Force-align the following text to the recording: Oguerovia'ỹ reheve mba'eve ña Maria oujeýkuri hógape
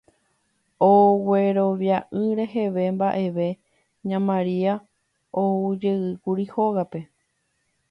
Oguerovia'ỹ 0.87 2.23
reheve 2.39 2.83
mba'eve 2.95 3.47
ña 4.09 4.17
Maria 4.29 4.73
oujeýkuri 5.45 6.45
hógape 6.57 6.99